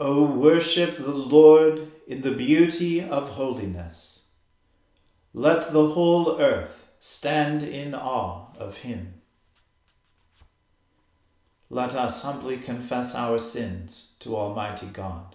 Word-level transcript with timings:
O 0.00 0.22
worship 0.22 0.96
the 0.96 1.10
Lord 1.10 1.90
in 2.06 2.20
the 2.20 2.30
beauty 2.30 3.02
of 3.02 3.30
holiness. 3.30 4.30
Let 5.34 5.72
the 5.72 5.88
whole 5.88 6.40
earth 6.40 6.88
stand 7.00 7.64
in 7.64 7.96
awe 7.96 8.46
of 8.56 8.78
him. 8.78 9.14
Let 11.68 11.96
us 11.96 12.22
humbly 12.22 12.58
confess 12.58 13.16
our 13.16 13.40
sins 13.40 14.14
to 14.20 14.36
Almighty 14.36 14.86
God. 14.86 15.34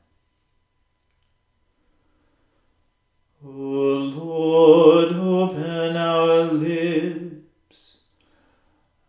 O 3.43 3.49
Lord, 3.49 5.13
open 5.13 5.97
our 5.97 6.43
lips, 6.43 8.03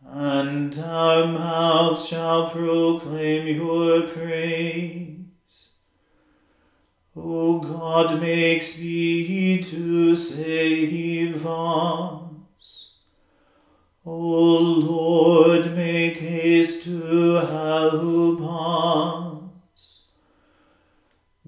and 0.02 0.78
our 0.78 1.26
mouth 1.26 2.02
shall 2.02 2.48
proclaim 2.48 3.46
your 3.46 4.02
praise. 4.02 5.68
O 7.14 7.60
God, 7.60 8.22
makes 8.22 8.76
thee 8.76 9.62
to 9.62 10.16
save 10.16 11.46
us. 11.46 12.96
O 14.06 14.58
Lord, 14.58 15.76
make 15.76 16.16
haste 16.16 16.84
to 16.84 17.34
help 17.34 18.40
us. 18.40 19.31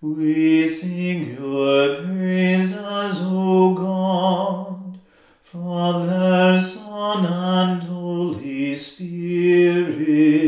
we 0.00 0.66
sing 0.66 1.36
your 1.36 2.02
praises, 2.02 3.20
O 3.22 3.74
God 3.74 4.98
Father, 5.42 6.60
Son, 6.60 7.24
and 7.24 7.82
Holy 7.82 8.74
Spirit, 8.74 10.45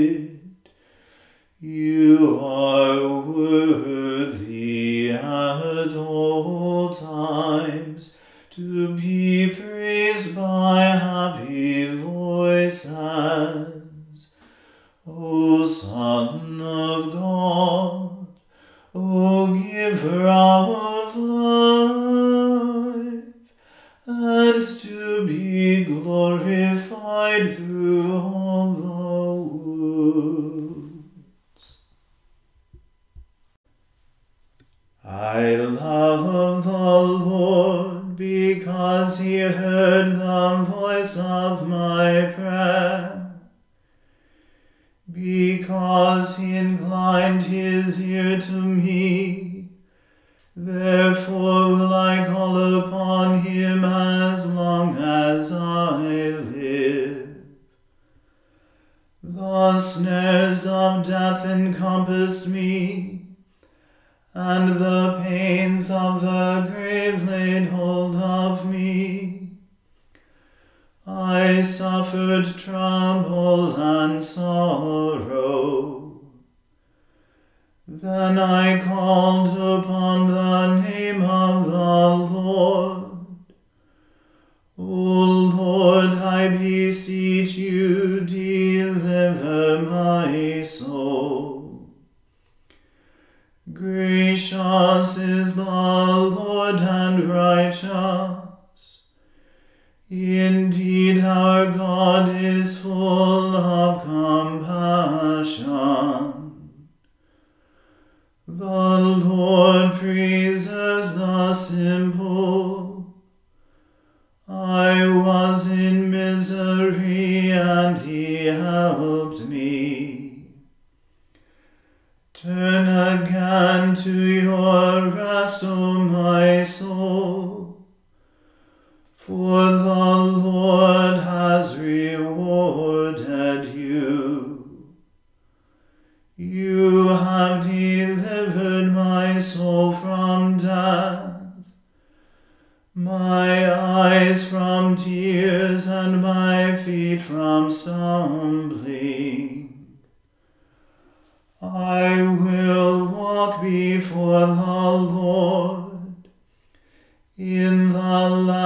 because 45.18 46.36
he 46.36 46.56
inclined 46.56 47.42
his 47.42 48.08
ear 48.08 48.40
to 48.40 48.52
me. 48.52 49.68
Therefore 50.54 51.70
will 51.70 51.92
I 51.94 52.26
call 52.26 52.56
upon 52.78 53.40
him 53.40 53.84
as 53.84 54.46
long 54.46 54.96
as 54.96 55.52
I 55.52 55.96
live. 55.96 57.28
The 59.22 59.78
snares 59.78 60.66
of 60.66 61.06
death 61.06 61.44
encompassed 61.44 62.48
me, 62.48 63.26
and 64.34 64.80
the 64.80 65.20
pains 65.22 65.90
of 65.90 66.22
the 66.22 66.72
grave 66.72 67.28
laid 67.28 67.68
hold 67.68 68.16
of 68.16 68.66
me. 68.66 69.37
I 71.10 71.62
suffered 71.62 72.44
trouble 72.44 73.74
and 73.76 74.22
sorrow. 74.22 76.20
Then 77.86 78.38
I 78.38 78.78
called 78.84 79.48
upon 79.48 80.28
the 80.28 80.82
name 80.82 81.22
of 81.22 81.64
the 81.64 82.34
Lord. 82.34 83.04
O 84.76 84.84
Lord, 84.84 86.14
I 86.14 86.48
beseech 86.48 87.56
you, 87.56 88.20
deliver 88.20 89.80
my 89.80 90.60
soul. 90.60 91.88
Gracious 93.72 95.16
is 95.16 95.56
the 95.56 95.64
Lord 95.64 96.76
and 96.76 97.24
righteous. 97.24 98.37
Indeed, 100.10 101.22
our 101.22 101.66
God 101.66 102.34
is 102.34 102.78
full 102.80 102.97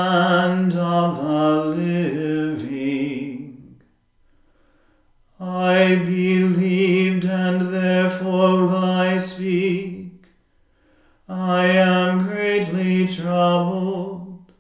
land 0.02 0.72
of 0.75 1.16
the 1.16 1.64
living. 1.81 3.43
I 5.38 5.94
believed 5.94 7.25
and 7.25 7.60
therefore 7.72 8.66
will 8.66 8.84
I 9.06 9.19
speak. 9.19 10.26
I 11.28 11.66
am 11.66 12.26
greatly 12.26 13.06
troubled. 13.06 14.52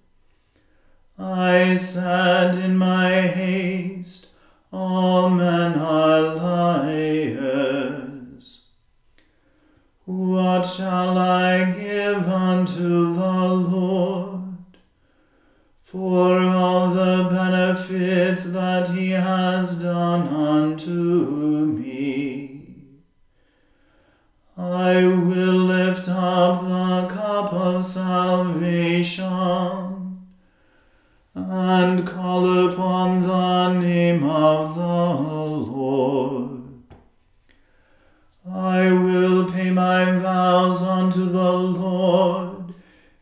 I 1.18 1.76
said 1.76 2.54
in 2.56 2.76
my 2.76 3.12
haste, 3.38 4.28
All 4.72 5.28
men 5.30 5.72
are 5.78 6.20
liars. 6.36 7.68
What 10.04 10.62
shall 10.66 11.18
I 11.18 11.64
give 11.64 11.81
has 19.62 19.80
done 19.80 20.26
unto 20.26 20.90
me? 21.66 22.60
I 24.56 25.06
will 25.06 25.60
lift 25.74 26.08
up 26.08 26.62
the 26.62 27.06
cup 27.14 27.52
of 27.52 27.84
salvation 27.84 29.06
and 31.36 32.04
call 32.04 32.70
upon 32.70 33.22
the 33.22 33.72
name 33.78 34.24
of 34.24 34.74
the 34.74 35.04
Lord. 35.70 36.62
I 38.50 38.90
will 38.90 39.48
pay 39.52 39.70
my 39.70 40.10
vows 40.18 40.82
unto 40.82 41.26
the 41.26 41.52
Lord 41.52 42.74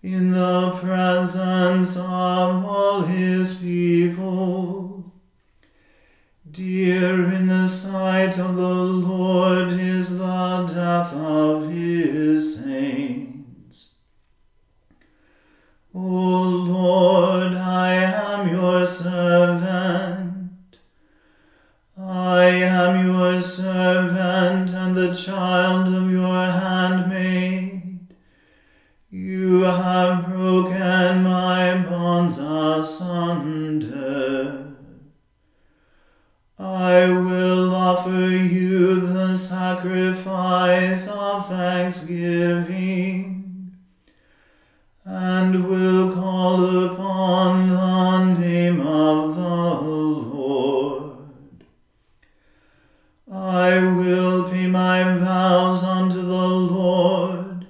in 0.03 0.31
the 0.31 0.71
presence 0.81 1.99
of 1.99 2.65
all 2.65 3.03
his 3.03 3.59
people. 3.59 4.60
Dear 6.53 7.31
in 7.33 7.47
the 7.47 7.69
sight 7.69 8.37
of 8.39 8.57
the 8.57 8.75
Lord 8.75 9.71
is 9.71 10.19
the 10.19 10.67
death 10.67 11.13
of 11.13 11.71
his 11.71 12.65
saints. 12.65 13.91
O 15.95 16.01
Lord, 16.01 17.53
I 17.53 17.95
am 17.95 18.49
your 18.49 18.85
servant. 18.85 20.79
I 21.97 22.47
am 22.47 23.07
your 23.07 23.41
servant 23.41 24.73
and 24.73 24.95
the 24.97 25.15
child 25.15 25.95
of 25.95 26.11
your 26.11 26.47
handmaid. 26.47 28.01
You 29.11 29.63
have 29.63 30.27
broken 30.27 31.23
my 31.23 31.87
bonds 31.89 32.39
asunder. 32.39 33.60
I 36.81 37.11
will 37.11 37.75
offer 37.75 38.31
you 38.31 39.01
the 39.01 39.37
sacrifice 39.37 41.09
of 41.09 41.47
thanksgiving 41.47 42.97
and 45.05 45.69
will 45.69 46.15
call 46.15 46.87
upon 46.87 47.69
the 47.69 48.41
name 48.41 48.81
of 48.81 49.37
the 49.37 49.43
Lord. 49.43 51.19
I 53.31 53.77
will 53.99 54.49
pay 54.49 54.67
my 54.67 55.19
vows 55.19 55.85
unto 55.85 56.23
the 56.23 56.49
Lord 56.49 57.67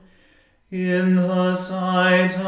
in 0.71 1.17
the 1.17 1.57
sight 1.57 2.39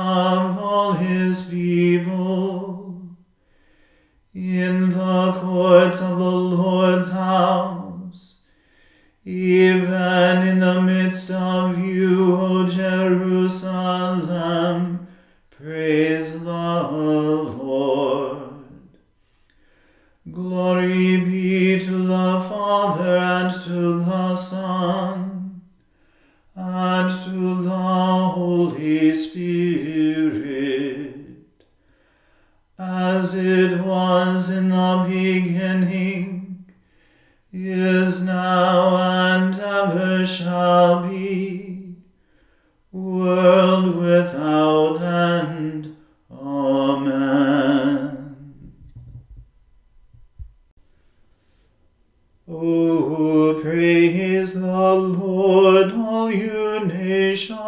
Praise 53.61 54.55
the 54.55 54.95
Lord, 54.95 55.93
all 55.93 56.31
you 56.31 56.85
nations. 56.87 57.59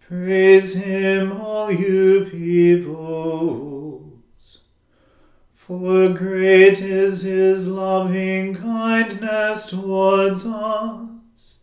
Praise 0.00 0.74
him, 0.74 1.32
all 1.40 1.70
you 1.70 2.26
peoples. 2.30 4.02
For 5.54 6.08
great 6.10 6.80
is 6.80 7.22
his 7.22 7.66
loving 7.66 8.54
kindness 8.54 9.66
towards 9.66 10.44
us, 10.44 11.54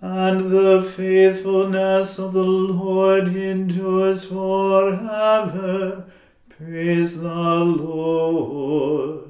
and 0.00 0.50
the 0.50 0.82
faithfulness 0.82 2.18
of 2.18 2.32
the 2.32 2.44
Lord 2.44 3.28
endures 3.34 4.24
forever. 4.24 6.04
Praise 6.48 7.20
the 7.20 7.64
Lord. 7.64 9.29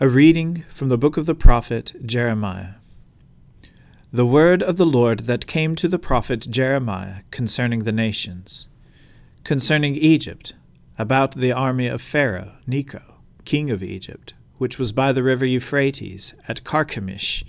A 0.00 0.08
reading 0.08 0.64
from 0.70 0.88
the 0.88 0.98
book 0.98 1.16
of 1.16 1.24
the 1.24 1.36
prophet 1.36 1.92
Jeremiah. 2.04 2.74
The 4.12 4.26
word 4.26 4.60
of 4.60 4.76
the 4.76 4.84
Lord 4.84 5.20
that 5.20 5.46
came 5.46 5.76
to 5.76 5.86
the 5.86 6.00
prophet 6.00 6.48
Jeremiah 6.50 7.18
concerning 7.30 7.84
the 7.84 7.92
nations, 7.92 8.66
concerning 9.44 9.94
Egypt, 9.94 10.54
about 10.98 11.36
the 11.36 11.52
army 11.52 11.86
of 11.86 12.02
Pharaoh 12.02 12.54
Necho, 12.66 13.20
king 13.44 13.70
of 13.70 13.84
Egypt, 13.84 14.34
which 14.58 14.80
was 14.80 14.90
by 14.90 15.12
the 15.12 15.22
river 15.22 15.46
Euphrates 15.46 16.34
at 16.48 16.64
Carchemish, 16.64 17.44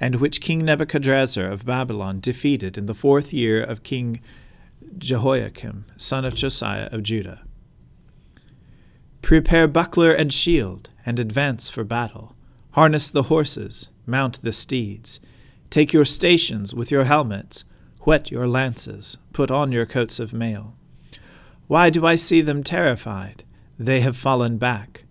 and 0.00 0.16
which 0.16 0.40
King 0.40 0.64
Nebuchadrezzar 0.64 1.46
of 1.46 1.64
Babylon 1.64 2.18
defeated 2.18 2.76
in 2.76 2.86
the 2.86 2.94
fourth 2.94 3.32
year 3.32 3.62
of 3.62 3.84
King 3.84 4.20
Jehoiakim, 4.98 5.84
son 5.96 6.24
of 6.24 6.34
Josiah 6.34 6.88
of 6.90 7.04
Judah. 7.04 7.43
Prepare 9.24 9.66
buckler 9.68 10.12
and 10.12 10.30
shield 10.30 10.90
and 11.06 11.18
advance 11.18 11.70
for 11.70 11.82
battle. 11.82 12.36
Harness 12.72 13.08
the 13.08 13.22
horses, 13.22 13.88
mount 14.04 14.42
the 14.42 14.52
steeds. 14.52 15.18
Take 15.70 15.94
your 15.94 16.04
stations 16.04 16.74
with 16.74 16.90
your 16.90 17.04
helmets, 17.04 17.64
whet 18.02 18.30
your 18.30 18.46
lances, 18.46 19.16
put 19.32 19.50
on 19.50 19.72
your 19.72 19.86
coats 19.86 20.20
of 20.20 20.34
mail. 20.34 20.74
Why 21.68 21.88
do 21.88 22.04
I 22.04 22.16
see 22.16 22.42
them 22.42 22.62
terrified? 22.62 23.44
They 23.78 24.02
have 24.02 24.14
fallen 24.14 24.58
back. 24.58 25.04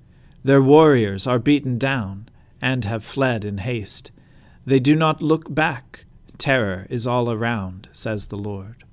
Their 0.44 0.62
warriors 0.62 1.26
are 1.26 1.40
beaten 1.40 1.80
down, 1.80 2.30
and 2.62 2.86
have 2.86 3.04
fled 3.04 3.44
in 3.44 3.58
haste. 3.58 4.12
They 4.64 4.80
do 4.80 4.96
not 4.96 5.24
look 5.24 5.52
back. 5.52 6.06
Terror 6.38 6.86
is 6.88 7.08
all 7.08 7.32
around, 7.32 7.90
says 7.92 8.28
the 8.28 8.38
Lord. 8.38 8.84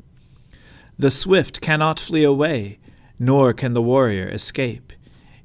The 0.98 1.10
swift 1.10 1.60
cannot 1.60 2.00
flee 2.00 2.24
away, 2.24 2.78
nor 3.18 3.52
can 3.52 3.74
the 3.74 3.82
warrior 3.82 4.26
escape. 4.26 4.94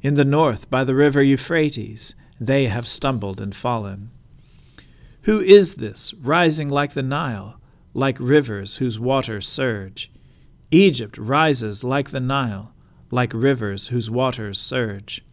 In 0.01 0.15
the 0.15 0.25
north, 0.25 0.69
by 0.69 0.83
the 0.83 0.95
river 0.95 1.21
Euphrates, 1.23 2.15
they 2.39 2.65
have 2.65 2.87
stumbled 2.87 3.39
and 3.41 3.55
fallen. 3.55 4.11
Who 5.23 5.39
is 5.39 5.75
this, 5.75 6.13
rising 6.15 6.69
like 6.69 6.93
the 6.93 7.01
Nile, 7.01 7.59
like 7.93 8.17
rivers 8.19 8.77
whose 8.77 8.99
waters 8.99 9.47
surge? 9.47 10.11
Egypt 10.71 11.17
rises 11.17 11.83
like 11.83 12.09
the 12.09 12.19
Nile, 12.19 12.73
like 13.11 13.33
rivers 13.33 13.87
whose 13.87 14.09
waters 14.09 14.59
surge. 14.59 15.23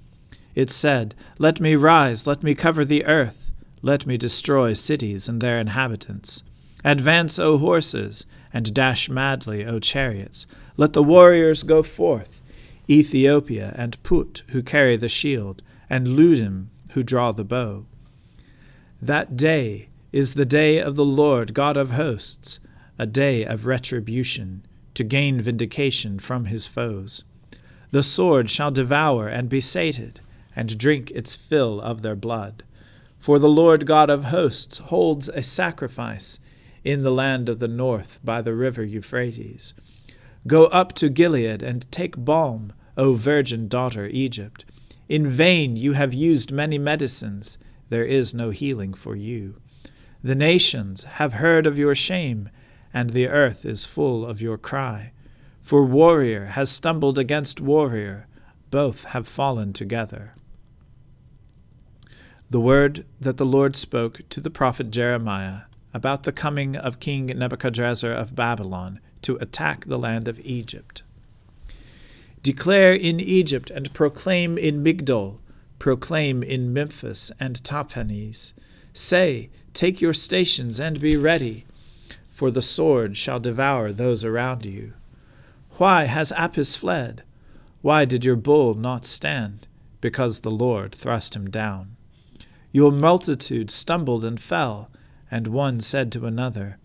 It 0.55 0.71
said, 0.71 1.15
Let 1.39 1.61
me 1.61 1.75
rise, 1.75 2.27
let 2.27 2.43
me 2.43 2.55
cover 2.55 2.85
the 2.85 3.05
earth, 3.07 3.51
let 3.81 4.07
me 4.07 4.17
destroy 4.17 4.75
cities 4.75 5.29
and 5.29 5.41
their 5.41 5.59
inhabitants. 5.59 6.43
Advance, 6.85 7.39
O 7.39 7.59
horses, 7.59 8.27
and 8.53 8.75
dash 8.75 9.09
madly, 9.09 9.65
O 9.65 9.79
chariots. 9.79 10.47
Let 10.77 10.93
the 10.93 11.03
warriors 11.03 11.63
go 11.63 11.83
forth. 11.83 12.42
Ethiopia, 12.89 13.75
and 13.77 14.03
Put, 14.03 14.43
who 14.49 14.63
carry 14.63 14.97
the 14.97 15.09
shield, 15.09 15.63
and 15.89 16.09
Ludim, 16.09 16.69
who 16.91 17.03
draw 17.03 17.33
the 17.33 17.45
bow. 17.45 17.87
That 19.01 19.37
day 19.37 19.89
is 20.13 20.35
the 20.35 20.45
day 20.45 20.79
of 20.79 20.97
the 20.97 21.05
Lord 21.05 21.55
God 21.55 21.77
of 21.77 21.93
hosts, 21.93 22.61
a 22.99 23.07
day 23.07 23.45
of 23.45 23.67
retribution, 23.67 24.65
to 24.95 25.05
gain 25.05 25.41
vindication 25.41 26.19
from 26.19 26.47
his 26.47 26.69
foes. 26.69 27.25
The 27.91 28.03
sword 28.03 28.51
shall 28.51 28.71
devour 28.71 29.29
and 29.29 29.49
be 29.49 29.61
sated, 29.61 30.21
and 30.55 30.79
drink 30.79 31.11
its 31.11 31.35
fill 31.35 31.81
of 31.81 32.03
their 32.03 32.17
blood. 32.17 32.63
For 33.19 33.39
the 33.39 33.49
Lord 33.49 33.87
God 33.87 34.11
of 34.11 34.25
hosts 34.25 34.79
holds 34.79 35.29
a 35.29 35.43
sacrifice 35.43 36.39
in 36.85 37.03
the 37.03 37.11
land 37.11 37.49
of 37.49 37.59
the 37.59 37.69
north 37.69 38.19
by 38.25 38.43
the 38.43 38.55
river 38.55 38.83
Euphrates. 38.83 39.75
Go 40.47 40.67
up 40.67 40.93
to 40.95 41.09
Gilead 41.09 41.63
and 41.63 41.91
take 41.93 42.17
balm, 42.17 42.73
O 42.97 43.15
virgin 43.15 43.69
daughter 43.69 44.07
Egypt. 44.07 44.65
In 45.09 45.29
vain 45.29 45.77
you 45.77 45.93
have 45.93 46.13
used 46.13 46.51
many 46.51 46.79
medicines, 46.79 47.59
there 47.91 48.05
is 48.05 48.35
no 48.35 48.51
healing 48.51 48.95
for 48.95 49.15
you. 49.15 49.57
The 50.23 50.35
nations 50.35 51.05
have 51.05 51.35
heard 51.35 51.67
of 51.67 51.79
your 51.79 51.95
shame, 51.95 52.49
and 52.95 53.11
the 53.11 53.29
earth 53.29 53.65
is 53.65 53.87
full 53.87 54.25
of 54.27 54.41
your 54.41 54.59
cry. 54.59 55.13
For 55.61 55.85
warrior 55.85 56.47
has 56.47 56.71
stumbled 56.71 57.19
against 57.19 57.61
warrior, 57.61 58.27
both 58.71 59.05
have 59.05 59.29
fallen 59.29 59.73
together. 59.73 60.35
The 62.51 62.61
word 62.61 63.07
that 63.21 63.37
the 63.37 63.47
Lord 63.47 63.77
spoke 63.77 64.23
to 64.31 64.41
the 64.41 64.51
prophet 64.51 64.91
Jeremiah 64.91 65.63
about 65.95 66.25
the 66.25 66.33
coming 66.33 66.77
of 66.77 67.01
King 67.01 67.27
Nebuchadrezzar 67.27 68.13
of 68.13 68.35
Babylon 68.35 69.01
to 69.23 69.37
attack 69.37 69.85
the 69.85 69.99
land 69.99 70.29
of 70.29 70.41
Egypt. 70.41 71.03
Declare 72.43 72.95
in 72.95 73.21
Egypt 73.21 73.71
and 73.71 73.93
proclaim 73.95 74.59
in 74.59 74.83
Migdol, 74.83 75.39
proclaim 75.79 76.43
in 76.43 76.73
Memphis 76.73 77.31
and 77.39 77.63
Tahpanhes. 77.63 78.53
Say, 78.93 79.51
Take 79.75 80.01
your 80.01 80.13
stations 80.13 80.79
and 80.81 81.01
be 81.01 81.17
ready, 81.17 81.65
for 82.29 82.51
the 82.51 82.63
sword 82.63 83.17
shall 83.17 83.41
devour 83.41 83.93
those 83.93 84.25
around 84.25 84.67
you. 84.67 84.93
Why 85.79 86.05
has 86.05 86.33
Apis 86.33 86.77
fled? 86.77 87.23
Why 87.81 88.05
did 88.05 88.25
your 88.25 88.37
bull 88.37 88.75
not 88.75 89.05
stand? 89.05 89.67
Because 90.01 90.41
the 90.41 90.51
Lord 90.51 90.95
thrust 90.95 91.35
him 91.35 91.49
down. 91.49 91.97
Your 92.71 92.91
multitude 92.91 93.71
stumbled 93.71 94.25
and 94.25 94.41
fell, 94.41 94.91
and 95.31 95.47
one 95.47 95.81
said 95.81 96.11
to 96.13 96.27
another, 96.27 96.79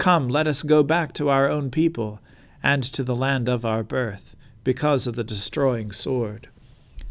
Come, 0.00 0.28
let 0.28 0.46
us 0.46 0.62
go 0.62 0.82
back 0.82 1.12
to 1.12 1.28
our 1.28 1.46
own 1.46 1.70
people, 1.70 2.20
and 2.62 2.82
to 2.84 3.04
the 3.04 3.14
land 3.14 3.50
of 3.50 3.66
our 3.66 3.82
birth 3.82 4.34
because 4.64 5.06
of 5.06 5.14
the 5.14 5.22
destroying 5.22 5.92
sword. 5.92 6.48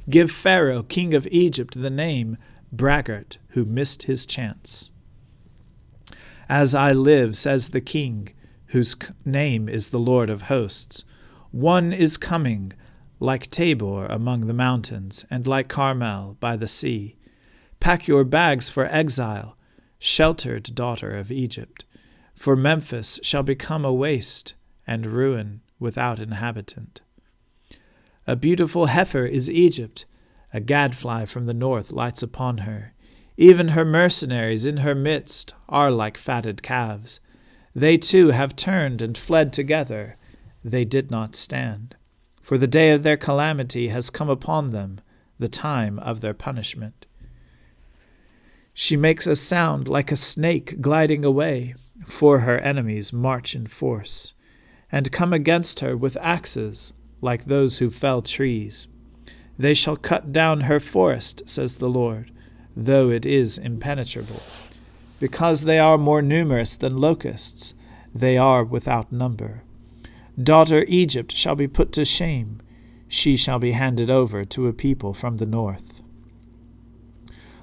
Give 0.10 0.31
Pharaoh, 0.31 0.81
king 0.81 1.13
of 1.13 1.27
Egypt, 1.27 1.79
the 1.79 1.91
name 1.91 2.36
braggart 2.72 3.38
who 3.50 3.63
missed 3.63 4.03
his 4.03 4.25
chance. 4.25 4.89
As 6.50 6.74
I 6.74 6.91
live, 6.91 7.38
says 7.38 7.69
the 7.69 7.79
king, 7.79 8.29
whose 8.69 8.96
name 9.24 9.69
is 9.69 9.89
the 9.89 10.00
Lord 10.00 10.31
of 10.31 10.43
hosts, 10.43 11.03
one 11.51 11.93
is 11.93 12.17
coming, 12.17 12.74
like 13.19 13.51
Tabor 13.51 14.08
among 14.08 14.48
the 14.48 14.53
mountains, 14.53 15.27
and 15.29 15.46
like 15.46 15.67
Carmel 15.67 16.38
by 16.39 16.55
the 16.55 16.67
sea. 16.67 17.17
Pack 17.79 18.08
your 18.08 18.24
bags 18.24 18.67
for 18.67 18.88
exile, 18.88 19.55
sheltered 20.00 20.74
daughter 20.74 21.15
of 21.15 21.31
Egypt, 21.31 21.86
for 22.39 22.55
Memphis 22.55 23.19
shall 23.22 23.43
become 23.43 23.84
a 23.84 23.93
waste 23.93 24.53
and 24.88 25.05
ruin 25.05 25.60
without 25.77 26.22
inhabitant. 26.22 27.01
A 28.25 28.38
beautiful 28.38 28.86
heifer 28.86 29.25
is 29.25 29.51
Egypt. 29.51 30.05
A 30.53 30.62
gadfly 30.62 31.25
from 31.25 31.43
the 31.43 31.53
north 31.53 31.91
lights 31.91 32.24
upon 32.24 32.60
her. 32.60 32.93
Even 33.36 33.69
her 33.69 33.84
mercenaries 33.84 34.65
in 34.65 34.77
her 34.77 34.96
midst 34.96 35.53
are 35.67 35.91
like 35.91 36.17
fatted 36.17 36.63
calves. 36.63 37.19
They 37.75 37.98
too 37.98 38.29
have 38.29 38.55
turned 38.55 39.01
and 39.01 39.17
fled 39.17 39.51
together. 39.51 40.15
They 40.63 40.86
did 40.86 41.12
not 41.12 41.36
stand. 41.36 41.98
For 42.41 42.58
the 42.58 42.67
day 42.67 42.91
of 42.91 43.03
their 43.03 43.17
calamity 43.17 43.89
has 43.89 44.10
come 44.10 44.29
upon 44.29 44.69
them, 44.69 45.01
the 45.38 45.50
time 45.50 46.00
of 46.00 46.22
their 46.22 46.34
punishment. 46.34 47.05
She 48.74 48.96
makes 48.96 49.27
a 49.27 49.36
sound 49.36 49.89
like 49.89 50.10
a 50.10 50.15
snake 50.15 50.79
gliding 50.79 51.25
away, 51.25 51.75
for 52.09 52.39
her 52.39 52.59
enemies 52.59 53.13
march 53.13 53.55
in 53.55 53.67
force, 53.67 54.33
and 54.91 55.11
come 55.11 55.33
against 55.33 55.79
her 55.79 55.95
with 55.95 56.17
axes 56.21 56.93
like 57.21 57.45
those 57.45 57.77
who 57.77 57.89
fell 57.89 58.21
trees. 58.21 58.87
They 59.57 59.73
shall 59.73 59.97
cut 59.97 60.31
down 60.31 60.61
her 60.61 60.79
forest, 60.79 61.43
says 61.45 61.75
the 61.75 61.89
Lord, 61.89 62.31
though 62.75 63.09
it 63.09 63.25
is 63.25 63.57
impenetrable. 63.57 64.41
Because 65.19 65.63
they 65.63 65.79
are 65.79 65.97
more 65.97 66.21
numerous 66.21 66.77
than 66.77 66.97
locusts, 66.97 67.73
they 68.15 68.37
are 68.37 68.63
without 68.63 69.11
number. 69.11 69.63
Daughter 70.41 70.85
Egypt 70.87 71.35
shall 71.35 71.55
be 71.55 71.67
put 71.67 71.91
to 71.93 72.05
shame, 72.05 72.61
she 73.09 73.35
shall 73.35 73.59
be 73.59 73.73
handed 73.73 74.09
over 74.09 74.45
to 74.45 74.67
a 74.67 74.73
people 74.73 75.13
from 75.13 75.37
the 75.37 75.45
north. 75.45 76.01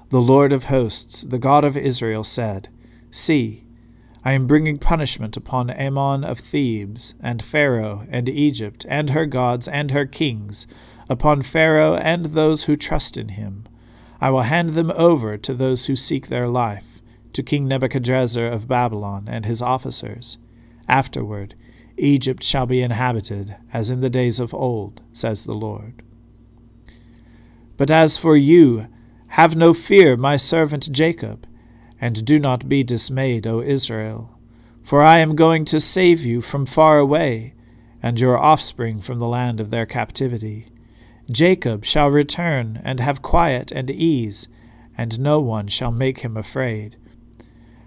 The 0.09 0.21
Lord 0.21 0.53
of 0.53 0.65
hosts, 0.65 1.23
the 1.23 1.39
God 1.39 1.63
of 1.63 1.75
Israel, 1.75 2.23
said, 2.23 2.69
See, 3.11 3.65
I 4.23 4.33
am 4.33 4.47
bringing 4.47 4.77
punishment 4.77 5.37
upon 5.37 5.69
Amon 5.69 6.23
of 6.23 6.39
Thebes, 6.39 7.13
and 7.21 7.41
Pharaoh, 7.41 8.05
and 8.09 8.27
Egypt, 8.27 8.85
and 8.89 9.11
her 9.11 9.25
gods, 9.25 9.67
and 9.67 9.91
her 9.91 10.05
kings, 10.05 10.67
upon 11.09 11.41
Pharaoh 11.41 11.95
and 11.95 12.27
those 12.27 12.63
who 12.63 12.75
trust 12.75 13.17
in 13.17 13.29
him. 13.29 13.65
I 14.19 14.29
will 14.29 14.41
hand 14.41 14.71
them 14.71 14.91
over 14.95 15.37
to 15.37 15.53
those 15.53 15.85
who 15.85 15.95
seek 15.95 16.27
their 16.27 16.47
life, 16.47 17.01
to 17.33 17.43
King 17.43 17.67
Nebuchadrezzar 17.67 18.47
of 18.47 18.67
Babylon 18.67 19.25
and 19.27 19.45
his 19.45 19.61
officers. 19.61 20.37
Afterward, 20.89 21.55
Egypt 21.97 22.43
shall 22.43 22.65
be 22.65 22.81
inhabited, 22.81 23.55
as 23.73 23.89
in 23.89 24.01
the 24.01 24.09
days 24.09 24.39
of 24.39 24.53
old, 24.53 25.01
says 25.13 25.43
the 25.45 25.53
Lord. 25.53 26.03
But 27.77 27.91
as 27.91 28.17
for 28.17 28.35
you, 28.35 28.87
have 29.29 29.55
no 29.55 29.73
fear, 29.73 30.17
my 30.17 30.35
servant 30.35 30.91
Jacob, 30.91 31.46
and 31.99 32.25
do 32.25 32.39
not 32.39 32.69
be 32.69 32.83
dismayed, 32.83 33.47
O 33.47 33.61
Israel. 33.61 34.37
For 34.83 35.01
I 35.01 35.17
am 35.19 35.35
going 35.35 35.65
to 35.65 35.79
save 35.79 36.21
you 36.23 36.41
from 36.41 36.65
far 36.65 36.97
away, 36.97 37.53
and 38.01 38.19
your 38.19 38.37
offspring 38.37 39.01
from 39.01 39.19
the 39.19 39.27
land 39.27 39.59
of 39.59 39.71
their 39.71 39.85
captivity. 39.85 40.67
Jacob 41.29 41.83
shall 41.83 42.09
return 42.09 42.79
and 42.83 42.99
have 42.99 43.21
quiet 43.21 43.71
and 43.71 43.89
ease, 43.89 44.47
and 44.97 45.19
no 45.19 45.39
one 45.39 45.67
shall 45.67 45.91
make 45.91 46.19
him 46.19 46.37
afraid. 46.37 46.95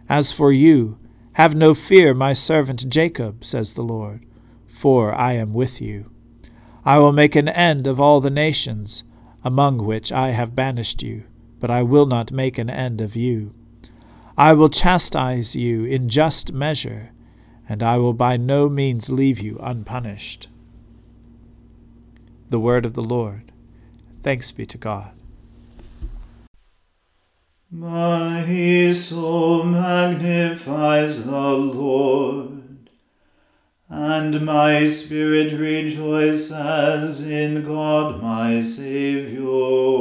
As 0.08 0.32
for 0.32 0.52
you, 0.52 0.98
have 1.34 1.54
no 1.54 1.72
fear, 1.72 2.12
my 2.12 2.32
servant 2.32 2.88
Jacob, 2.88 3.44
says 3.44 3.72
the 3.72 3.82
Lord, 3.82 4.26
for 4.66 5.14
I 5.14 5.34
am 5.34 5.54
with 5.54 5.80
you. 5.80 6.10
I 6.84 6.98
will 6.98 7.12
make 7.12 7.36
an 7.36 7.48
end 7.48 7.86
of 7.86 8.00
all 8.00 8.20
the 8.20 8.30
nations, 8.30 9.04
among 9.44 9.78
which 9.78 10.12
I 10.12 10.30
have 10.30 10.54
banished 10.54 11.02
you, 11.02 11.24
but 11.60 11.70
I 11.70 11.82
will 11.82 12.06
not 12.06 12.32
make 12.32 12.58
an 12.58 12.68
end 12.68 13.00
of 13.00 13.16
you. 13.16 13.54
I 14.40 14.54
will 14.54 14.70
chastise 14.70 15.54
you 15.54 15.84
in 15.84 16.08
just 16.08 16.50
measure, 16.50 17.10
and 17.68 17.82
I 17.82 17.98
will 17.98 18.14
by 18.14 18.38
no 18.38 18.70
means 18.70 19.10
leave 19.10 19.38
you 19.38 19.58
unpunished. 19.62 20.48
The 22.48 22.58
word 22.58 22.86
of 22.86 22.94
the 22.94 23.02
Lord. 23.02 23.52
Thanks 24.22 24.50
be 24.50 24.64
to 24.64 24.78
God. 24.78 25.12
My 27.70 28.90
soul 28.92 29.64
magnifies 29.64 31.26
the 31.26 31.50
Lord, 31.52 32.88
and 33.90 34.40
my 34.40 34.86
spirit 34.86 35.52
rejoices 35.52 36.50
as 36.50 37.28
in 37.28 37.62
God 37.62 38.22
my 38.22 38.62
Saviour. 38.62 40.00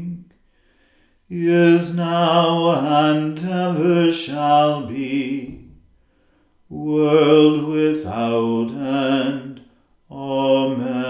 is 1.33 1.95
now, 1.95 2.71
and 2.75 3.39
ever 3.39 4.11
shall 4.11 4.85
be, 4.85 5.63
world 6.67 7.63
without 7.63 8.71
end. 8.71 9.61
Amen. 10.11 11.07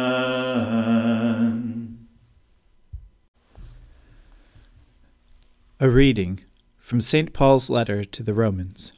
A 5.80 5.90
reading 5.90 6.42
from 6.78 7.02
St. 7.02 7.34
Paul's 7.34 7.72
letter 7.72 8.04
to 8.04 8.22
the 8.22 8.36
Romans. 8.36 8.94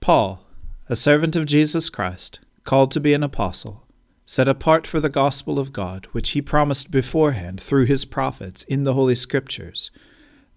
Paul, 0.00 0.44
a 0.88 0.96
servant 0.96 1.36
of 1.36 1.46
Jesus 1.46 1.88
Christ, 1.88 2.40
called 2.64 2.90
to 2.90 2.98
be 2.98 3.14
an 3.14 3.22
apostle, 3.22 3.86
set 4.30 4.46
apart 4.46 4.86
for 4.86 5.00
the 5.00 5.08
gospel 5.08 5.58
of 5.58 5.72
God, 5.72 6.06
which 6.12 6.30
he 6.30 6.40
promised 6.40 6.92
beforehand 6.92 7.60
through 7.60 7.86
his 7.86 8.04
prophets 8.04 8.62
in 8.62 8.84
the 8.84 8.94
Holy 8.94 9.16
Scriptures, 9.16 9.90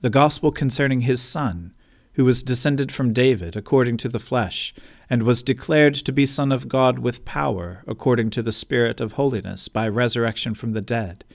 the 0.02 0.12
gospel 0.12 0.52
concerning 0.52 1.02
his 1.02 1.24
Son, 1.24 1.74
who 2.14 2.24
was 2.24 2.44
descended 2.44 2.92
from 2.92 3.14
David 3.14 3.56
according 3.56 3.98
to 3.98 4.08
the 4.08 4.20
flesh, 4.20 4.76
and 5.10 5.24
was 5.24 5.42
declared 5.42 5.96
to 5.96 6.12
be 6.12 6.28
Son 6.28 6.52
of 6.52 6.70
God 6.70 7.00
with 7.00 7.26
power 7.26 7.84
according 7.88 8.30
to 8.30 8.44
the 8.44 8.52
Spirit 8.52 9.02
of 9.02 9.14
holiness 9.14 9.68
by 9.68 9.88
resurrection 9.88 10.54
from 10.54 10.74
the 10.74 10.80
dead, 10.80 11.26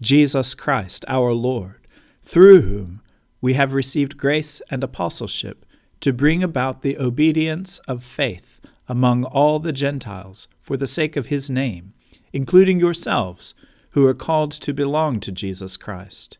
Jesus 0.00 0.54
Christ 0.54 1.04
our 1.08 1.32
Lord, 1.32 1.88
through 2.22 2.60
whom 2.60 3.00
we 3.40 3.54
have 3.54 3.74
received 3.74 4.16
grace 4.16 4.62
and 4.70 4.84
apostleship 4.84 5.66
to 6.02 6.12
bring 6.12 6.44
about 6.44 6.82
the 6.82 6.96
obedience 6.98 7.80
of 7.88 8.04
faith 8.04 8.60
among 8.86 9.24
all 9.24 9.58
the 9.58 9.72
Gentiles 9.72 10.46
for 10.70 10.76
the 10.76 10.86
sake 10.86 11.16
of 11.16 11.26
his 11.26 11.50
name, 11.50 11.92
including 12.32 12.78
yourselves, 12.78 13.54
who 13.90 14.06
are 14.06 14.14
called 14.14 14.52
to 14.52 14.72
belong 14.72 15.18
to 15.18 15.32
Jesus 15.32 15.76
Christ. 15.76 16.38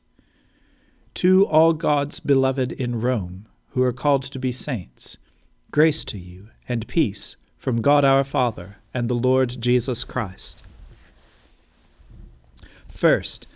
To 1.14 1.44
all 1.46 1.72
God's 1.72 2.20
beloved 2.20 2.70
in 2.70 3.00
Rome, 3.00 3.48
who 3.70 3.82
are 3.82 3.92
called 3.92 4.22
to 4.22 4.38
be 4.38 4.52
saints, 4.52 5.16
grace 5.72 6.04
to 6.04 6.16
you 6.16 6.50
and 6.68 6.86
peace 6.86 7.34
from 7.58 7.82
God 7.82 8.04
our 8.04 8.22
Father 8.22 8.76
and 8.94 9.10
the 9.10 9.14
Lord 9.14 9.60
Jesus 9.60 10.04
Christ. 10.04 10.62
First, 12.88 13.48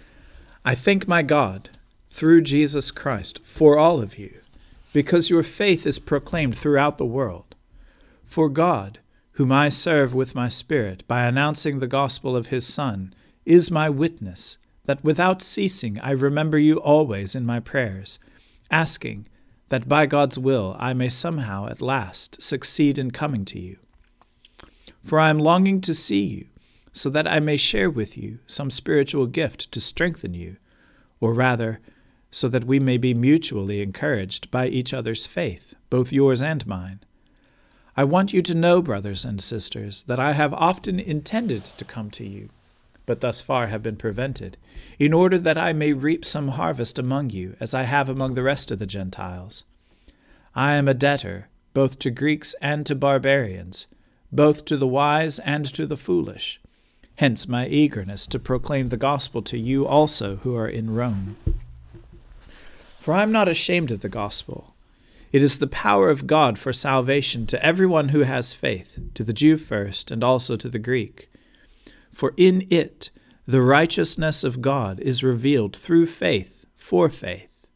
I 0.65 0.75
thank 0.75 1.07
my 1.07 1.23
God 1.23 1.71
through 2.11 2.41
Jesus 2.41 2.91
Christ 2.91 3.39
for 3.45 3.79
all 3.79 4.01
of 4.01 4.19
you, 4.19 4.41
because 4.93 5.31
your 5.31 5.45
faith 5.45 5.87
is 5.87 6.01
proclaimed 6.01 6.57
throughout 6.57 6.99
the 6.99 7.07
world. 7.07 7.55
For 8.25 8.49
God, 8.49 8.99
whom 9.35 9.51
I 9.51 9.69
serve 9.69 10.15
with 10.15 10.35
my 10.35 10.49
Spirit 10.49 11.03
by 11.09 11.25
announcing 11.25 11.79
the 11.79 11.87
gospel 11.87 12.37
of 12.37 12.47
his 12.47 12.67
Son, 12.67 13.15
is 13.45 13.71
my 13.71 13.91
witness 13.91 14.59
that 14.85 15.03
without 15.03 15.43
ceasing 15.43 15.99
I 16.01 16.11
remember 16.13 16.59
you 16.59 16.77
always 16.77 17.35
in 17.35 17.45
my 17.45 17.59
prayers, 17.59 18.19
asking 18.71 19.27
that 19.71 19.89
by 19.89 20.07
God's 20.07 20.39
will 20.39 20.77
I 20.79 20.93
may 20.93 21.09
somehow 21.09 21.67
at 21.67 21.81
last 21.81 22.43
succeed 22.43 22.99
in 22.99 23.11
coming 23.11 23.45
to 23.47 23.59
you. 23.59 23.79
For 25.03 25.19
I 25.19 25.31
am 25.31 25.39
longing 25.39 25.81
to 25.83 25.95
see 25.95 26.25
you, 26.25 26.47
so 26.93 27.11
that 27.11 27.27
I 27.27 27.41
may 27.41 27.57
share 27.57 27.91
with 27.91 28.17
you 28.17 28.39
some 28.47 28.71
spiritual 28.71 29.27
gift 29.27 29.73
to 29.73 29.81
strengthen 29.81 30.35
you, 30.35 30.59
or 31.19 31.35
rather, 31.35 31.81
so 32.31 32.49
that 32.49 32.65
we 32.65 32.79
may 32.79 32.99
be 32.99 33.15
mutually 33.15 33.83
encouraged 33.83 34.51
by 34.51 34.69
each 34.69 34.95
other's 34.95 35.27
faith, 35.27 35.75
both 35.91 36.13
yours 36.13 36.41
and 36.41 36.65
mine. 36.67 37.01
I 37.97 38.05
want 38.05 38.33
you 38.33 38.43
to 38.43 38.55
know, 38.55 38.83
brothers 38.83 39.25
and 39.25 39.41
sisters, 39.41 40.03
that 40.09 40.19
I 40.19 40.33
have 40.33 40.53
often 40.53 40.99
intended 40.99 41.65
to 41.65 41.85
come 41.85 42.11
to 42.11 42.27
you, 42.27 42.49
but 43.07 43.21
thus 43.21 43.41
far 43.41 43.69
have 43.69 43.83
been 43.83 43.97
prevented, 43.97 44.57
in 44.99 45.13
order 45.13 45.39
that 45.39 45.59
I 45.59 45.73
may 45.73 45.93
reap 45.93 46.25
some 46.25 46.49
harvest 46.49 46.99
among 46.99 47.31
you, 47.31 47.57
as 47.61 47.73
I 47.73 47.85
have 47.85 48.09
among 48.09 48.35
the 48.35 48.43
rest 48.43 48.71
of 48.71 48.81
the 48.81 48.87
Gentiles. 48.87 49.63
I 50.57 50.75
am 50.75 50.89
a 50.89 50.95
debtor, 50.95 51.49
both 51.73 51.99
to 52.01 52.11
Greeks 52.11 52.55
and 52.61 52.85
to 52.87 52.95
barbarians, 52.97 53.87
both 54.33 54.65
to 54.65 54.77
the 54.77 54.89
wise 54.89 55.39
and 55.41 55.65
to 55.75 55.87
the 55.87 55.97
foolish. 55.97 56.61
Hence 57.17 57.47
my 57.47 57.69
eagerness 57.69 58.27
to 58.27 58.41
proclaim 58.41 58.89
the 58.89 58.97
gospel 58.97 59.41
to 59.43 59.57
you 59.57 59.87
also 59.87 60.37
who 60.37 60.57
are 60.57 60.69
in 60.69 60.95
Rome. 60.95 61.37
For 62.99 63.15
I 63.15 63.23
am 63.23 63.31
not 63.31 63.49
ashamed 63.49 63.93
of 63.93 64.01
the 64.01 64.09
gospel. 64.09 64.74
It 65.35 65.43
is 65.43 65.59
the 65.59 65.67
power 65.67 66.11
of 66.11 66.29
God 66.29 66.61
for 66.61 66.73
salvation 66.73 67.45
to 67.49 67.61
everyone 67.61 68.11
who 68.11 68.21
has 68.21 68.55
faith, 68.55 69.01
to 69.15 69.25
the 69.25 69.33
Jew 69.33 69.57
first, 69.57 70.13
and 70.13 70.23
also 70.23 70.55
to 70.55 70.69
the 70.69 70.79
Greek. 70.79 71.29
For 72.13 72.35
in 72.37 72.69
it 72.71 73.11
the 73.45 73.61
righteousness 73.61 74.45
of 74.45 74.63
God 74.63 75.01
is 75.01 75.25
revealed 75.25 75.77
through 75.77 76.07
faith 76.07 76.67
for 76.77 77.09
faith. 77.09 77.67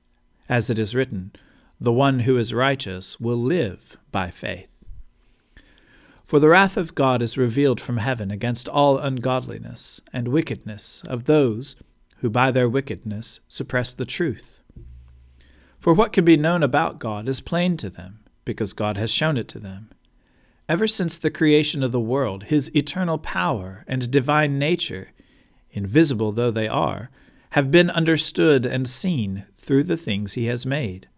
As 0.48 0.70
it 0.70 0.78
is 0.78 0.94
written, 0.94 1.32
The 1.80 1.92
one 1.92 2.20
who 2.20 2.38
is 2.38 2.54
righteous 2.54 3.18
will 3.18 3.42
live 3.42 3.96
by 4.12 4.30
faith. 4.30 4.70
For 6.24 6.38
the 6.38 6.50
wrath 6.50 6.76
of 6.76 6.94
God 6.94 7.22
is 7.22 7.36
revealed 7.36 7.80
from 7.80 7.96
heaven 7.96 8.30
against 8.30 8.68
all 8.68 8.98
ungodliness 8.98 10.00
and 10.12 10.28
wickedness 10.28 11.02
of 11.08 11.24
those 11.24 11.74
who 12.18 12.30
by 12.30 12.52
their 12.52 12.68
wickedness 12.68 13.40
suppress 13.48 13.94
the 13.94 14.06
truth. 14.06 14.57
For 15.78 15.94
what 15.94 16.12
can 16.12 16.24
be 16.24 16.36
known 16.36 16.62
about 16.62 16.98
God 16.98 17.28
is 17.28 17.40
plain 17.40 17.76
to 17.78 17.88
them, 17.88 18.20
because 18.44 18.72
God 18.72 18.96
has 18.96 19.10
shown 19.10 19.36
it 19.36 19.48
to 19.48 19.58
them. 19.58 19.90
Ever 20.68 20.86
since 20.86 21.16
the 21.16 21.30
creation 21.30 21.82
of 21.82 21.92
the 21.92 22.00
world, 22.00 22.44
his 22.44 22.74
eternal 22.74 23.16
power 23.16 23.84
and 23.86 24.10
divine 24.10 24.58
nature, 24.58 25.12
invisible 25.70 26.32
though 26.32 26.50
they 26.50 26.68
are, 26.68 27.10
have 27.50 27.70
been 27.70 27.90
understood 27.90 28.66
and 28.66 28.88
seen 28.88 29.46
through 29.56 29.84
the 29.84 29.96
things 29.96 30.34
he 30.34 30.46
has 30.46 30.66
made. 30.66 31.08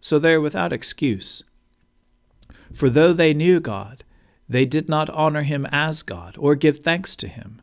So 0.00 0.18
they 0.18 0.32
are 0.32 0.40
without 0.40 0.72
excuse. 0.72 1.44
For 2.72 2.90
though 2.90 3.12
they 3.12 3.34
knew 3.34 3.60
God, 3.60 4.04
they 4.48 4.64
did 4.64 4.88
not 4.88 5.10
honor 5.10 5.42
him 5.42 5.66
as 5.70 6.02
God 6.02 6.34
or 6.38 6.54
give 6.54 6.78
thanks 6.78 7.14
to 7.16 7.28
him, 7.28 7.60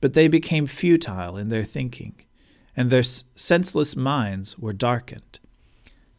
but 0.00 0.14
they 0.14 0.28
became 0.28 0.66
futile 0.66 1.36
in 1.36 1.48
their 1.48 1.64
thinking, 1.64 2.14
and 2.76 2.88
their 2.88 3.02
senseless 3.02 3.96
minds 3.96 4.58
were 4.58 4.72
darkened. 4.72 5.39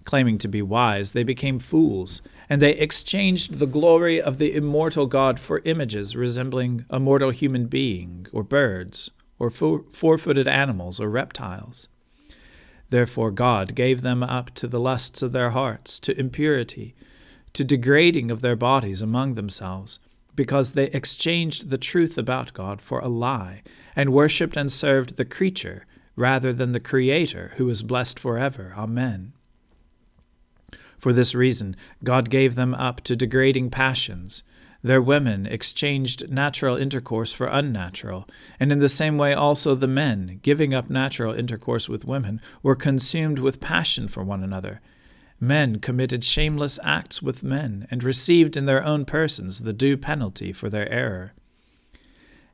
Claiming 0.04 0.40
to 0.40 0.48
be 0.48 0.62
wise, 0.62 1.12
they 1.12 1.24
became 1.24 1.60
fools, 1.60 2.22
and 2.50 2.62
they 2.62 2.76
exchanged 2.76 3.60
the 3.60 3.68
glory 3.68 4.22
of 4.22 4.40
the 4.40 4.54
immortal 4.54 5.06
God 5.06 5.40
for 5.40 5.62
images 5.64 6.16
resembling 6.16 6.86
a 6.90 7.00
mortal 7.00 7.30
human 7.30 7.68
being, 7.68 8.26
or 8.32 8.44
birds, 8.44 9.12
or 9.38 9.50
four 9.50 10.18
footed 10.18 10.48
animals, 10.48 11.00
or 11.00 11.10
reptiles. 11.10 11.88
Therefore 12.90 13.32
God 13.32 13.76
gave 13.76 14.02
them 14.02 14.24
up 14.24 14.54
to 14.56 14.68
the 14.68 14.80
lusts 14.80 15.22
of 15.22 15.32
their 15.32 15.52
hearts, 15.52 16.00
to 16.00 16.20
impurity, 16.20 16.94
to 17.54 17.64
degrading 17.64 18.32
of 18.32 18.42
their 18.42 18.56
bodies 18.56 19.02
among 19.02 19.36
themselves, 19.36 20.00
because 20.36 20.72
they 20.72 20.88
exchanged 20.88 21.70
the 21.70 21.78
truth 21.78 22.18
about 22.18 22.54
God 22.54 22.82
for 22.82 23.00
a 23.00 23.08
lie, 23.08 23.62
and 23.96 24.14
worshipped 24.14 24.58
and 24.58 24.72
served 24.72 25.18
the 25.18 25.26
creature 25.26 25.86
rather 26.16 26.52
than 26.52 26.72
the 26.72 26.80
Creator, 26.80 27.54
who 27.58 27.70
is 27.70 27.84
blessed 27.84 28.20
forever. 28.20 28.74
Amen. 28.78 29.34
For 31.02 31.14
this 31.14 31.34
reason, 31.34 31.76
God 32.04 32.30
gave 32.30 32.54
them 32.54 32.76
up 32.76 33.02
to 33.06 33.16
degrading 33.16 33.72
passions. 33.72 34.44
Their 34.84 35.02
women 35.02 35.48
exchanged 35.48 36.32
natural 36.32 36.78
intercourse 36.78 37.32
for 37.32 37.48
unnatural, 37.48 38.30
and 38.60 38.72
in 38.72 38.78
the 38.78 38.88
same 38.88 39.18
way 39.18 39.34
also 39.34 39.74
the 39.74 39.88
men, 39.88 40.40
giving 40.44 40.76
up 40.76 40.92
natural 40.92 41.34
intercourse 41.34 41.90
with 41.90 42.06
women, 42.06 42.40
were 42.62 42.76
consumed 42.76 43.40
with 43.40 43.60
passion 43.60 44.08
for 44.08 44.24
one 44.24 44.44
another. 44.44 44.80
Men 45.40 45.80
committed 45.80 46.24
shameless 46.24 46.78
acts 46.84 47.20
with 47.20 47.42
men, 47.42 47.88
and 47.90 48.04
received 48.04 48.56
in 48.56 48.68
their 48.68 48.86
own 48.86 49.04
persons 49.04 49.62
the 49.62 49.74
due 49.74 49.98
penalty 49.98 50.54
for 50.54 50.70
their 50.70 50.88
error. 50.92 51.34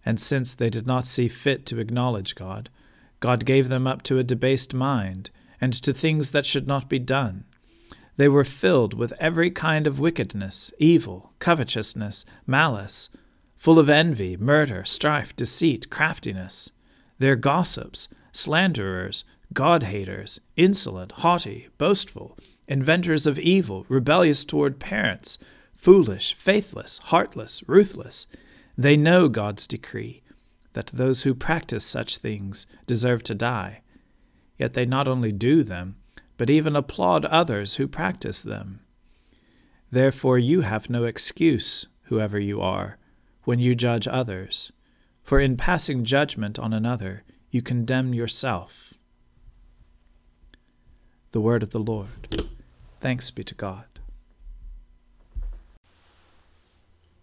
And 0.06 0.22
since 0.22 0.56
they 0.56 0.70
did 0.70 0.88
not 0.88 1.06
see 1.06 1.28
fit 1.28 1.66
to 1.66 1.80
acknowledge 1.80 2.34
God, 2.34 2.70
God 3.20 3.44
gave 3.44 3.68
them 3.68 3.86
up 3.86 4.04
to 4.04 4.20
a 4.20 4.24
debased 4.24 4.74
mind, 4.74 5.32
and 5.60 5.74
to 5.74 5.94
things 5.94 6.32
that 6.32 6.46
should 6.46 6.66
not 6.66 6.88
be 6.88 7.00
done 7.00 7.44
they 8.18 8.28
were 8.28 8.44
filled 8.44 8.94
with 8.94 9.14
every 9.20 9.50
kind 9.50 9.88
of 9.88 10.00
wickedness, 10.00 10.72
evil, 10.80 11.34
covetousness, 11.40 12.26
malice, 12.46 13.10
full 13.56 13.80
of 13.80 13.90
envy, 13.90 14.36
murder, 14.36 14.84
strife, 14.84 15.36
deceit, 15.36 15.90
craftiness. 15.90 16.72
They 17.20 17.30
are 17.30 17.36
gossips, 17.36 18.08
slanderers, 18.32 19.24
God 19.54 19.84
haters, 19.84 20.42
insolent, 20.56 21.14
haughty, 21.14 21.70
boastful, 21.78 22.38
inventors 22.68 23.26
of 23.26 23.40
evil, 23.40 23.86
rebellious 23.88 24.44
toward 24.44 24.80
parents, 24.80 25.38
foolish, 25.76 26.34
faithless, 26.34 26.98
heartless, 26.98 27.64
ruthless. 27.68 28.28
They 28.78 28.98
know 28.98 29.30
God's 29.30 29.68
decree 29.68 30.24
that 30.74 30.88
those 30.88 31.24
who 31.24 31.34
practice 31.34 31.86
such 31.86 32.18
things 32.18 32.68
deserve 32.86 33.24
to 33.24 33.36
die. 33.36 33.82
Yet 34.58 34.74
they 34.74 34.86
not 34.86 35.08
only 35.08 35.32
do 35.32 35.64
them, 35.64 35.98
but 36.38 36.50
even 36.50 36.76
applaud 36.76 37.26
others 37.26 37.76
who 37.76 37.88
practice 37.88 38.44
them. 38.44 38.80
Therefore, 39.92 40.38
you 40.38 40.62
have 40.62 40.90
no 40.90 41.04
excuse, 41.04 41.88
whoever 42.04 42.40
you 42.40 42.62
are, 42.62 42.98
when 43.44 43.60
you 43.60 43.74
judge 43.76 44.08
others, 44.08 44.72
for 45.24 45.40
in 45.40 45.58
passing 45.58 46.04
judgment 46.04 46.60
on 46.60 46.74
another, 46.74 47.24
you 47.50 47.62
condemn 47.62 48.14
yourself. 48.14 48.94
The 51.32 51.42
Word 51.42 51.64
of 51.64 51.72
the 51.72 51.80
Lord. 51.80 52.50
Thanks 53.00 53.32
be 53.32 53.44
to 53.44 53.56
God. 53.56 53.86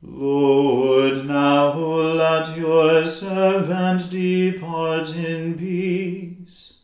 Lord, 0.03 1.27
now 1.27 1.72
let 1.74 2.57
your 2.57 3.07
servant 3.07 4.11
depart 4.11 5.16
in 5.16 5.55
peace 5.55 6.84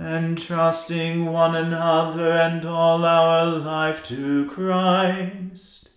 entrusting 0.00 1.26
one 1.26 1.54
another 1.54 2.32
and 2.32 2.64
all 2.64 3.04
our 3.04 3.44
life 3.44 4.02
to 4.06 4.46
Christ, 4.46 5.90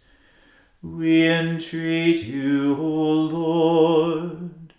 we 0.82 1.26
entreat 1.26 2.26
you, 2.26 2.76
O 2.76 3.14
Lord. 3.14 4.74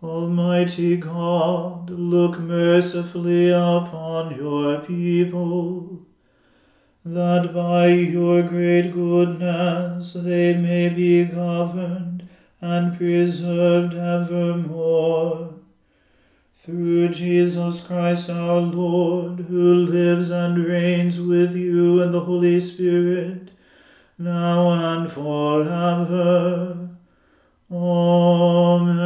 Almighty 0.00 0.96
God, 0.96 1.90
look 1.90 2.38
mercifully 2.38 3.50
upon 3.50 4.36
your 4.36 4.78
people 4.78 6.06
that 7.04 7.52
by 7.52 7.88
your 7.88 8.42
great 8.42 8.92
goodness 8.92 10.12
they 10.12 10.54
may 10.54 10.88
be 10.88 11.24
governed 11.24 12.28
and 12.60 12.96
preserved 12.96 13.94
evermore. 13.94 15.57
Through 16.60 17.10
Jesus 17.10 17.80
Christ 17.86 18.28
our 18.28 18.58
Lord, 18.58 19.42
who 19.42 19.74
lives 19.74 20.30
and 20.30 20.58
reigns 20.64 21.20
with 21.20 21.54
you 21.54 22.02
in 22.02 22.10
the 22.10 22.22
Holy 22.22 22.58
Spirit, 22.58 23.52
now 24.18 24.70
and 24.70 25.08
forever. 25.10 26.88
Amen. 27.70 28.98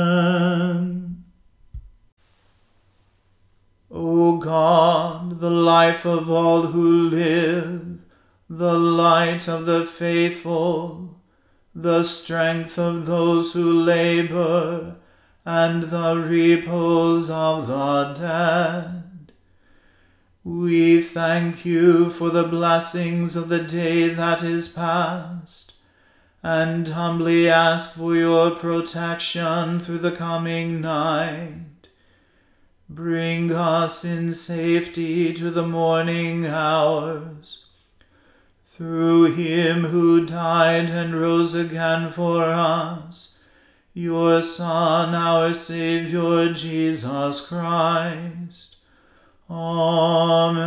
O 3.91 4.39
God, 4.39 5.39
the 5.41 5.51
life 5.51 6.07
of 6.07 6.31
all 6.31 6.69
who 6.69 7.11
live, 7.11 7.99
the 8.49 8.79
light 8.79 9.47
of 9.47 9.67
the 9.67 9.85
faithful, 9.85 11.21
the 11.75 12.03
strength 12.03 12.79
of 12.79 13.05
those 13.05 13.53
who 13.53 13.71
labor, 13.71 14.97
and 15.45 15.85
the 15.85 16.17
repose 16.17 17.31
of 17.31 17.67
the 17.67 18.15
dead. 18.15 19.33
We 20.45 21.01
thank 21.01 21.65
you 21.65 22.11
for 22.11 22.31
the 22.31 22.45
blessings 22.45 23.37
of 23.37 23.49
the 23.49 23.63
day 23.63 24.09
that 24.09 24.43
is 24.43 24.69
past, 24.69 25.75
and 26.43 26.89
humbly 26.89 27.49
ask 27.49 27.97
for 27.97 28.17
your 28.17 28.51
protection 28.51 29.79
through 29.79 29.99
the 29.99 30.13
coming 30.13 30.81
night. 30.81 31.89
Bring 32.89 33.53
us 33.53 34.05
in 34.05 34.35
safety 34.35 35.33
to 35.35 35.51
the 35.51 35.67
morning 35.67 36.45
hours 36.45 37.67
through 38.67 39.33
him 39.35 39.85
who 39.85 40.27
died 40.27 40.91
and 40.91 41.15
rose 41.15 41.55
again 41.55 42.11
for 42.11 42.45
us, 42.45 43.32
your 43.95 44.41
Son, 44.43 45.15
our 45.15 45.53
Saviour, 45.53 46.53
Jesus 46.53 47.47
Christ. 47.47 48.77
Amen. 49.51 50.59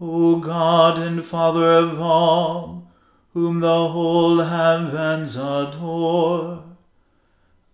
O 0.00 0.40
God 0.40 0.98
and 0.98 1.24
Father 1.24 1.72
of 1.72 2.00
all, 2.00 2.90
whom 3.32 3.60
the 3.60 3.88
whole 3.88 4.40
heavens 4.40 5.36
adore, 5.36 6.64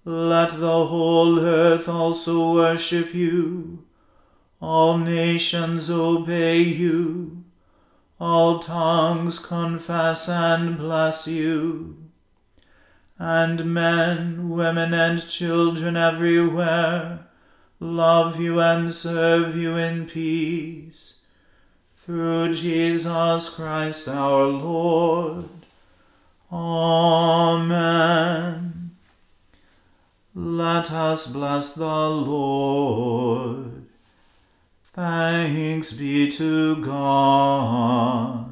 let 0.04 0.58
the 0.58 0.86
whole 0.86 1.38
earth 1.38 1.88
also 1.88 2.52
worship 2.54 3.14
you, 3.14 3.84
all 4.60 4.98
nations 4.98 5.90
obey 5.90 6.58
you 6.60 7.42
all 8.22 8.60
tongues 8.60 9.40
confess 9.40 10.28
and 10.28 10.78
bless 10.78 11.26
you. 11.26 12.01
And 13.24 13.72
men, 13.72 14.50
women, 14.50 14.92
and 14.92 15.24
children 15.30 15.96
everywhere 15.96 17.20
love 17.78 18.40
you 18.40 18.58
and 18.60 18.92
serve 18.92 19.56
you 19.56 19.76
in 19.76 20.06
peace. 20.06 21.24
Through 21.94 22.54
Jesus 22.54 23.54
Christ 23.54 24.08
our 24.08 24.46
Lord. 24.46 25.48
Amen. 26.50 27.92
Let 30.34 30.90
us 30.90 31.28
bless 31.28 31.76
the 31.76 32.08
Lord. 32.08 33.84
Thanks 34.92 35.92
be 35.92 36.28
to 36.32 36.84
God. 36.84 38.51